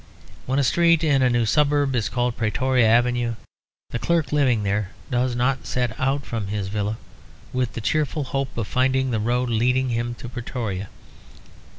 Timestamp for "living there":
4.31-4.93